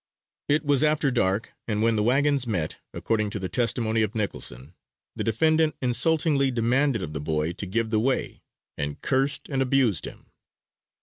[0.49, 4.73] It was after dark, and when the wagons met, according to the testimony of Nicholson,
[5.15, 8.41] the defendant insultingly demanded of the boy to give the way,
[8.79, 10.31] and cursed and abused him.